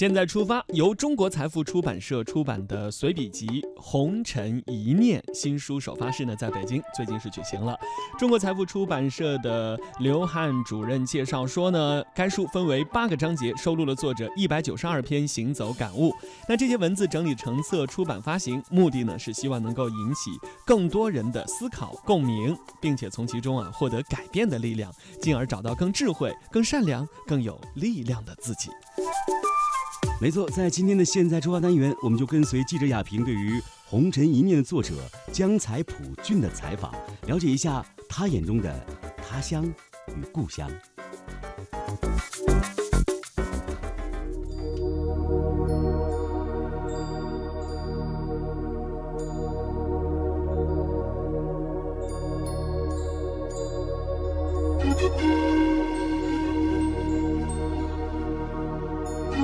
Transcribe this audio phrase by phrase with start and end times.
[0.00, 7.78] 现在出发，由中国财富出版社出版的随笔集《红尘一念》新书首发式呢，在北京最近是举行了。
[8.18, 16.14] 中国财富出版社的刘汉主任介绍说呢，该书分为八个章节，收录了作者一百九十二篇行走感悟。
[16.48, 20.30] 那这些文字整理成册出版发行，目的呢是希望能够引起
[20.64, 24.90] 更多人的思考共鸣，并且从其中啊获得改变的力量，
[25.20, 28.70] 进而找到更智慧、更善良、更有力量的自己。
[30.20, 34.94] 没错，在今天的现在出发单元，我们就跟随记者亚平对于《红尘一念》的作者
[35.32, 36.94] 江才普俊的采访，
[37.26, 39.64] 了解一下他眼中的他乡
[40.08, 40.70] 与故乡。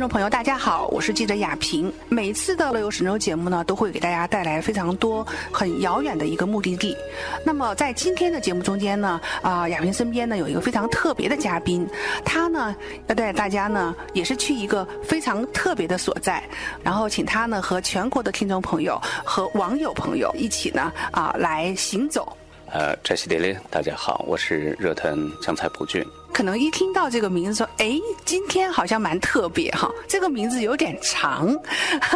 [0.00, 1.92] 听众朋友，大家好，我是记者亚平。
[2.08, 6.96] 每次的《乐游神州》节目呢，都会给大家带来非常多很遥远的一个目的地。
[7.44, 11.86] 那么在今天的节目中间呢，啊，亚平身边呢有一个非常特别的嘉宾，
[12.24, 12.74] 他呢
[13.08, 16.42] 要带大家呢也是去一个非常特别的所在，
[16.82, 22.34] 然后请他呢和全国的听众朋友和网友朋友一起呢啊来行走。
[22.72, 26.02] 呃，扎西德勒，大家好，我是热腾江菜普俊。
[26.40, 31.54] 可能一听到这个名字，说，哎，今天好像蛮特别哈，这个名字有点长。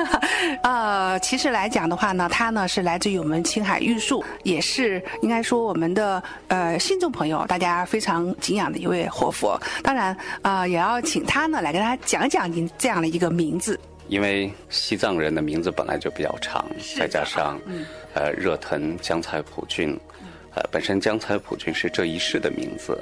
[0.64, 9.60] 呃，其实来讲的话呢，他呢是来自于我们青海玉树，也是应该说我们的呃信众朋友大家非常敬仰的一位活佛。
[9.82, 13.78] 当然啊，也要请他呢来跟大家讲讲您这样的一个名字。
[14.08, 16.64] 因为西藏人的名字本来就比较长，
[16.96, 17.60] 再加上
[18.14, 20.00] 呃热腾江才普俊。
[20.56, 22.96] 呃，本身江才普俊是这一世的名字，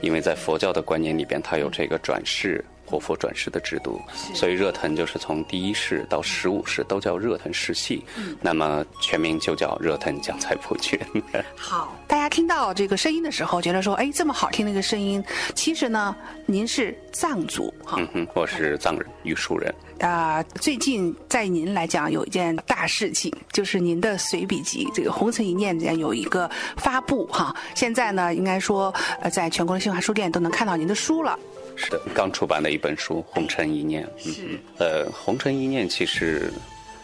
[0.00, 4.00] 因为在佛教的观念里边，它有这个转世活佛转世的制度，
[4.32, 8.04] 所以热腾就是从第一世到十五世都叫热腾世系，
[8.40, 10.98] 那么全名就叫热腾江才普君。
[11.56, 15.22] 好，大家听到这个声音的时候，觉得说，哎，这么好听的一个声音，
[15.54, 16.14] 其实呢，
[16.46, 17.96] 您是藏族哈？
[17.98, 19.74] 嗯哼，我是藏人，玉树人。
[19.98, 27.56] 啊，最近在您来讲有一件大事情，就是您的随笔集《这个红尘一念》这样有一个发布哈。
[27.74, 31.38] 现在呢，应该说呃，在全国的新华书店都能看到您的书了。
[31.76, 34.08] 是的，刚出版的一本书《红尘一念》。
[34.22, 34.58] 是。
[34.78, 36.52] 呃，《红尘一念》其实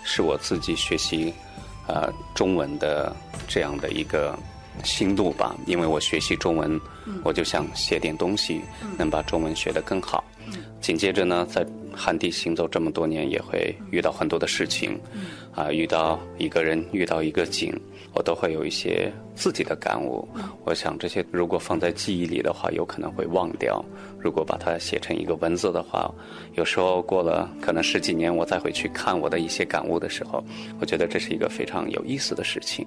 [0.03, 1.33] 是我自己学习
[1.87, 3.15] 啊中文的
[3.47, 4.37] 这样的一个
[4.83, 6.81] 心路吧，因为我学习中文，
[7.23, 8.63] 我就想写点东西，
[8.97, 10.25] 能把中文学得更好。
[10.81, 14.99] 紧接着呢，在寒地行走这么多年，也会遇到很多的事情，
[15.55, 17.73] 啊，遇到一个人，遇到一个景，
[18.15, 20.27] 我都会有一些自己的感悟。
[20.65, 23.85] 我想这些如果放在记忆里的话，有可能会忘掉；
[24.19, 26.11] 如果把它写成一个文字的话，
[26.55, 30.43] 有时候过了可能十几年，我再回去看我的一些感悟的时候，
[30.81, 32.87] 我觉得这是一个非常有意思的事情。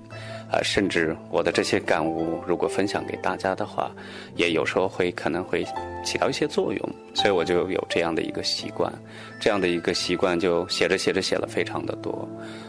[0.51, 3.91] 啊，甚至我的这些感悟，如果分享给大家的话，
[4.35, 5.63] 也有时候会可能会
[6.03, 6.89] 起到一些作用。
[7.13, 8.91] 所以我就有这样的一个习惯。
[9.39, 12.27] 这样的一个习惯，就写着写着写了非常的多，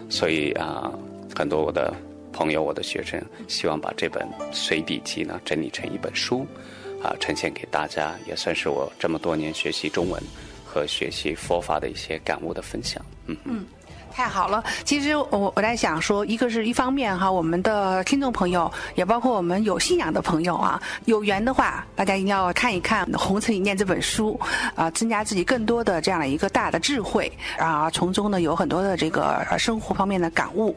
[0.09, 0.93] 所以啊，
[1.35, 1.95] 很多我的
[2.33, 6.47] 朋友、我的学生希望把这本随笔集呢整理成一本书，
[7.03, 10.23] 啊，呈现给大家，也算是我这么多年学习中文
[10.65, 13.05] 和学习佛法的一些感悟的分享。
[13.27, 13.65] 嗯嗯。
[14.13, 24.41] 太好了，其实我我在想说，一个是一方面哈，我们的听众朋友，也包括我们有信仰的朋友啊，有缘的话，大家一定要看一看《红尘一念》这本书，
[24.75, 30.75] 啊，增加自己更多的这样的一个大的智慧啊，从中呢有很多的这个生活方面的感悟。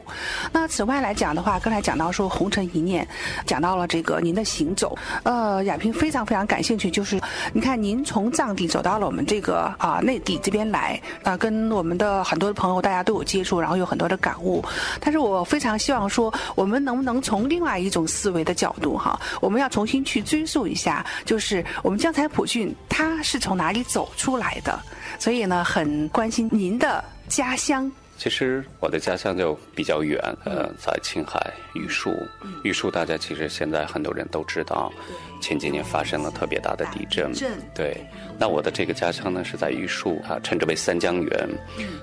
[0.52, 3.04] 那此外来讲的话，刚才讲到说《红尘一念》，
[3.46, 7.18] 讲到了这个您的行走，呃，亚萍非常非常感兴趣，就是
[7.54, 14.64] 你看您从藏地走到了我们这个啊内地这边来，啊，跟我们的很多的朋友大家都接触，然后有很多的感悟，
[15.00, 24.78] 但是我非常希望说，我们能不能从另外一种思维的角度哈，我们要重新去追溯一下，就是我们江才普训他是从哪里走出来的，
[25.18, 27.90] 所以呢，很关心您的家乡
[28.20, 32.14] 其实我的家乡就比较远，呃，在青海玉树。
[32.62, 34.92] 玉树大家其实现在很多人都知道，
[35.40, 37.32] 前几年发生了特别大的地震。
[37.74, 37.96] 对，
[38.38, 41.48] 那我的这个家乡呢是在玉树啊，称之为三江源，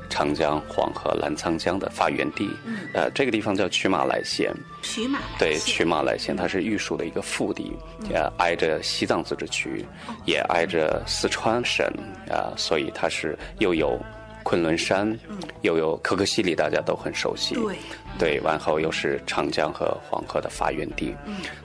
[0.10, 2.50] 长江、黄河、澜沧江的发源地。
[2.96, 4.52] 呃，这个地方叫曲马来县。
[4.82, 7.78] 曲马对，曲马来县它是玉树的一个腹地，
[8.12, 9.86] 呃，挨着西藏自治区，
[10.26, 11.86] 也挨着四川省
[12.28, 14.04] 啊，所以它是又有。
[14.48, 15.20] 昆仑山，
[15.62, 17.54] 又有可可西里，大家都很熟悉。
[17.56, 17.76] 对，
[18.18, 21.14] 对，完后又是长江和黄河的发源地，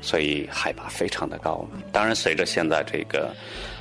[0.01, 1.65] 所以海拔非常的高。
[1.93, 3.33] 当然，随着现在这个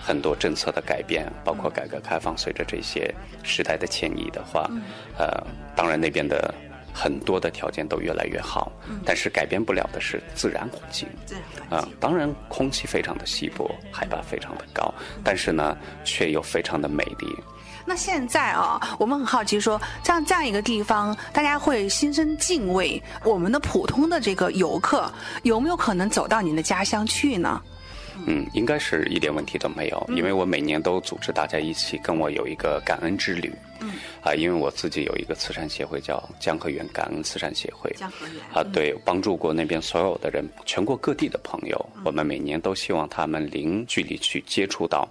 [0.03, 3.11] 很多政策的改变，包括改革开放，随着这些
[3.41, 4.69] 时代的迁移的话，
[5.17, 5.43] 呃，
[5.75, 6.53] 当然那边的
[6.93, 8.71] 很多的条件都越来越好。
[9.03, 11.07] 但是改变不了的是自然环境。
[11.25, 11.91] 自然环境。
[11.99, 14.93] 当然空气非常的稀薄，海拔非常的高，
[15.23, 17.35] 但是呢，却又非常的美丽。
[17.85, 23.01] 那现在啊，我们很好奇，说像这样一个地方，大家会心生敬畏。
[23.23, 25.11] 我们的普通的这个游客，
[25.43, 27.61] 有没有可能走到您的家乡去呢？
[28.25, 33.51] 嗯，应该是一点问题都没有，因为我每年都组织大家一起跟我有一个感恩之旅。
[33.79, 37.91] 嗯，啊，因为我自己有一个慈善协会叫江河源感恩慈善协会。
[37.97, 45.09] 江河源啊，对，帮助过那边所有的人，全国各地的朋友，我们每年都希望他们零距离去接触到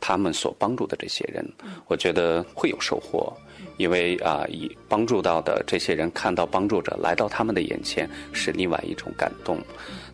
[0.00, 1.46] 他们所帮助的这些人，
[1.88, 3.30] 我觉得会有收获。
[3.76, 9.58] 因为啊，以帮助到的这些人看到帮助者来到他们的眼前，是另外一种感动。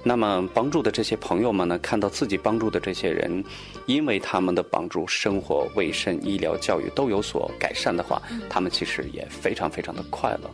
[0.03, 3.45] 那么帮助的这些朋友们呢，看到自己帮助的这些人，
[3.87, 10.51] 因为他们的帮助，生活、卫生、医疗、教育都有所改善的话，他们其实也非常非常的快乐。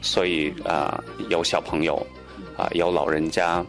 [0.00, 2.06] 所以啊，有小朋友，
[2.56, 3.64] 啊，有老人家。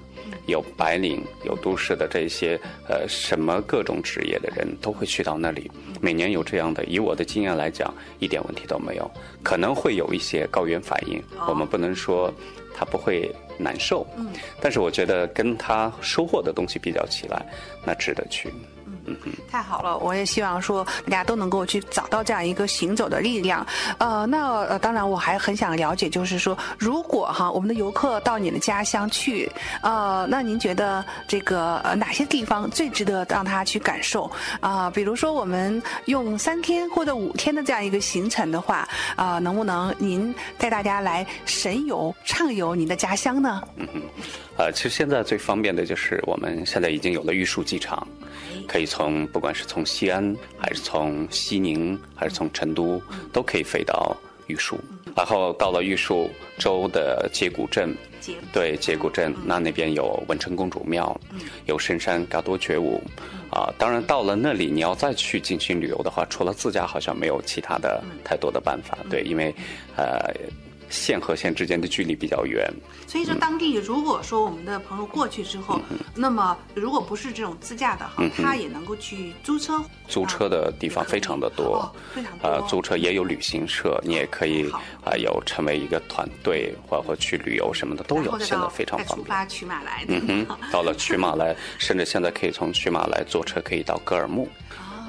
[0.45, 2.57] 有白领，有都市的这些，
[2.87, 5.69] 呃，什么各种职业的人都会去到那里。
[5.99, 9.11] 每年有这样的，以我的经验来讲，一点问题都没有。
[9.43, 12.33] 可能会有一些高原反应，我们不能说
[12.77, 14.27] 他不会难受，嗯
[14.61, 17.43] 但是我觉得跟他收获的东西比较起来，
[17.83, 18.53] 那值得去。
[19.49, 23.65] 太好了，我也希望说大家都能够去找到这样一个行走的力量。
[23.97, 29.49] 呃，那呃，当然我还很想了解，就是说，如果哈我们的游客到你的家乡去，
[29.81, 34.89] 呃，那您觉得这个呃哪些地方最值得让他去感受啊？
[34.89, 43.61] 比如说我们用三天或者五天的这样一个行程的话，啊，能不能您带大家来神游畅游您的家乡呢？
[43.77, 44.01] 嗯嗯，
[44.57, 48.05] 呃，其实现在最方便的就是我们现在已经有了玉树机场。
[48.67, 48.96] 可以从
[49.27, 53.01] 不管是从西安，还是从西宁，还是从成都，
[53.31, 54.15] 都可以飞到
[54.47, 54.79] 玉树。
[55.15, 57.95] 然后到了玉树州的结古镇，
[58.51, 61.19] 对结古镇，那那边有文成公主庙，
[61.65, 63.01] 有深山嘎多觉悟。
[63.49, 68.97] 啊，当然到了那里，你要再去进行旅游的话，除了自驾，好像没有其他的太多的办法。
[69.09, 69.53] 对，因为，
[69.95, 70.33] 呃。
[70.89, 72.71] 县和县之间的距离比较远，
[73.07, 75.79] 所以说当地如果说我们的朋友过去之后，
[76.15, 79.83] 那么如果不是这种自驾的哈，他也能够去租车。
[80.07, 82.47] 租车的地方非常的多，非常多。
[82.47, 84.69] 呃，租车也有旅行社，你也可以
[85.03, 89.17] 啊，有成为一个团队，或或去旅游什么的都有，现在非常方便。
[89.17, 94.47] 出发取马来，嗯哼，到了取马来， 甚至现在可以从取马来坐车可以到格尔木。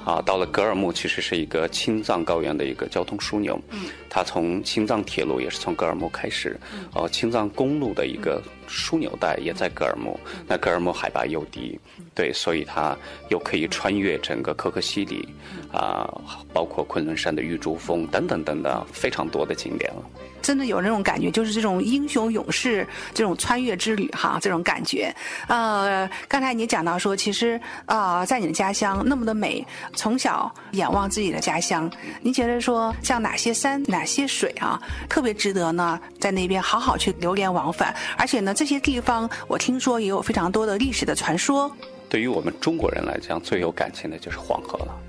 [0.09, 3.61] 啊，到了格尔木，其实是一个青藏高原的一个交通枢纽。
[3.69, 6.59] 嗯，它从青藏铁路也是从格尔木开始。
[6.73, 10.19] 嗯，哦，青藏公路的一个枢纽带也在格尔木。
[10.47, 11.79] 那格尔木海拔又低，
[12.15, 12.97] 对，所以它
[13.31, 15.29] 又可以穿越整个可可西里，
[15.73, 16.09] 啊，
[16.53, 20.03] 包括昆仑山的玉珠峰等等等等，非常多的景点了。
[20.41, 25.13] 真的有那种感觉，就是这种英雄勇士这种穿越之旅哈，这种感觉。
[25.49, 31.91] 呃，刚才你讲到说，其实啊，在你的家乡那么的美，从小仰望自己的家乡，
[32.23, 36.01] 您觉得说像哪些山、哪些水啊，特别值得呢？
[36.21, 41.71] 在那边好好去流连往返，而且呢，这些地方我听说也有非常多的历史的传说。
[42.09, 45.01] 对于我们中国人来讲，最有感情的就是黄河了。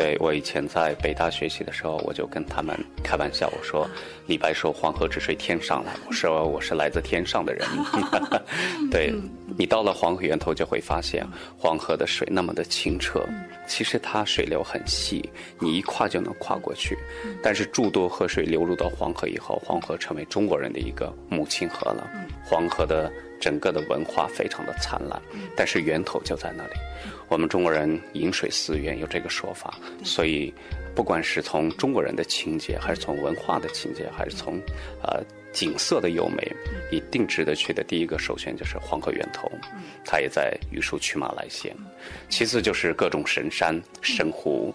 [0.00, 3.86] 对我以前在北大学习的时候，我就跟他们开玩笑，我说
[4.26, 7.68] 李白说黄河之水天上来，我说我是来自天上的人。
[8.90, 9.12] 对
[9.58, 11.22] 你到了黄河源头，就会发现
[11.58, 13.22] 黄河的水那么的清澈，
[13.68, 15.28] 其实它水流很细，
[15.58, 16.96] 你一跨就能跨过去。
[17.42, 22.10] 但是诸多河水流入到黄河以后，黄河成为中国人的一个母亲河了。
[22.42, 25.20] 黄河的整个的文化非常的灿烂，
[25.54, 26.72] 但是源头就在那里。
[27.30, 30.52] 我们中国人饮水思源有这个说法，所以
[30.96, 34.60] 不管是从中国人的情节，还是从文化的情节，还是从
[35.00, 35.22] 呃
[35.52, 36.52] 景色的优美，
[36.90, 37.84] 一定值得去的。
[37.84, 39.48] 第一个首选就是黄河源头，
[40.04, 41.72] 它也在玉树曲马来县。
[42.28, 44.74] 其次就是各种神山、神湖，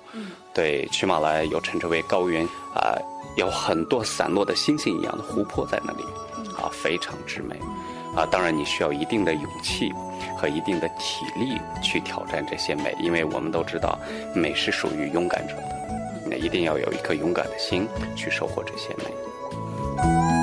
[0.53, 2.95] 对，曲马来又称之为高原啊，
[3.35, 6.03] 有很多散落的星星一样的湖泊在那里，
[6.55, 7.59] 啊，非常之美。
[8.15, 9.91] 啊，当然你需要一定的勇气
[10.35, 13.97] 和一定的体力去挑战这些美，因为我们都知道，
[14.33, 20.34] 美是属于勇敢者的，那一定要有一颗勇敢的心去收获这些美。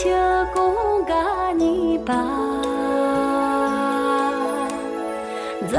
[0.00, 0.10] 马球
[0.54, 2.14] 公嘎尼巴。
[5.70, 5.78] 杂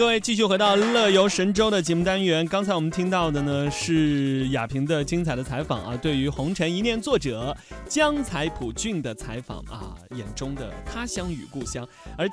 [0.00, 2.46] 各位继续回到《乐游神州》的节目单元。
[2.46, 7.54] 刚才我们听到的呢是亚平的精彩的采访啊，对于《红尘一念》作者
[7.86, 11.86] 江才普俊的采访啊，眼中的他乡与故乡。
[12.16, 12.26] 而